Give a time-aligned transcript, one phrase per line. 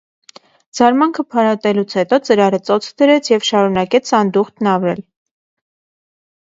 [0.77, 5.09] Զարմանքը փարատելուց հետո ծրարը ծոցը դրեց և շարունակեց սանդուղքն ավլել: